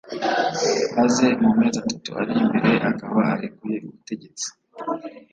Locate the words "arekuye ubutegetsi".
3.33-4.47